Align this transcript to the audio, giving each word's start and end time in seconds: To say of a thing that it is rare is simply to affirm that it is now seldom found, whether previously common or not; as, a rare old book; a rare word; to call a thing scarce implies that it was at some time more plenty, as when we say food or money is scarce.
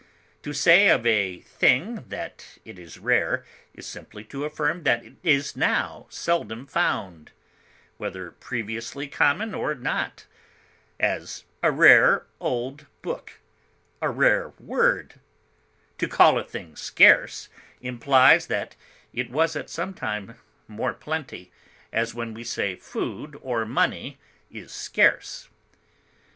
To 0.41 0.51
say 0.51 0.89
of 0.89 1.05
a 1.05 1.41
thing 1.41 2.05
that 2.09 2.57
it 2.65 2.79
is 2.79 2.97
rare 2.97 3.45
is 3.75 3.85
simply 3.85 4.23
to 4.33 4.45
affirm 4.45 4.81
that 4.81 5.05
it 5.05 5.13
is 5.21 5.55
now 5.55 6.07
seldom 6.09 6.65
found, 6.65 7.31
whether 7.97 8.31
previously 8.31 9.07
common 9.07 9.53
or 9.53 9.75
not; 9.75 10.25
as, 10.99 11.43
a 11.61 11.71
rare 11.71 12.25
old 12.39 12.87
book; 13.03 13.41
a 14.01 14.09
rare 14.09 14.49
word; 14.59 15.19
to 15.99 16.07
call 16.07 16.39
a 16.39 16.43
thing 16.43 16.75
scarce 16.75 17.47
implies 17.79 18.47
that 18.47 18.75
it 19.13 19.29
was 19.29 19.55
at 19.55 19.69
some 19.69 19.93
time 19.93 20.39
more 20.67 20.93
plenty, 20.95 21.51
as 21.93 22.15
when 22.15 22.33
we 22.33 22.43
say 22.43 22.75
food 22.75 23.37
or 23.43 23.67
money 23.67 24.17
is 24.49 24.71
scarce. 24.71 25.47